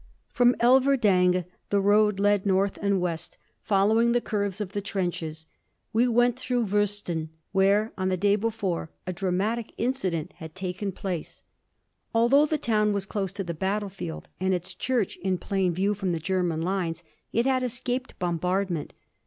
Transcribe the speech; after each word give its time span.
From 0.29 0.55
Elverdingue 0.59 1.45
the 1.69 1.79
road 1.79 2.19
led 2.19 2.43
north 2.43 2.79
and 2.81 2.99
west, 2.99 3.37
following 3.61 4.13
the 4.13 4.19
curves 4.19 4.59
of 4.59 4.71
the 4.71 4.81
trenches. 4.81 5.45
We 5.93 6.07
went 6.07 6.39
through 6.39 6.63
Woesten, 6.65 7.29
where 7.51 7.93
on 7.99 8.09
the 8.09 8.17
day 8.17 8.35
before 8.35 8.89
a 9.05 9.13
dramatic 9.13 9.73
incident 9.77 10.33
had 10.37 10.55
taken 10.55 10.91
place. 10.91 11.43
Although 12.15 12.47
the 12.47 12.57
town 12.57 12.93
was 12.93 13.05
close 13.05 13.31
to 13.33 13.43
the 13.43 13.53
battlefield 13.53 14.27
and 14.39 14.55
its 14.55 14.73
church 14.73 15.17
in 15.17 15.37
plain 15.37 15.71
view 15.71 15.93
from 15.93 16.13
the 16.13 16.19
German 16.19 16.63
lines, 16.63 17.03
it 17.31 17.45
had 17.45 17.61
escaped 17.61 18.17
bombardment. 18.17 18.95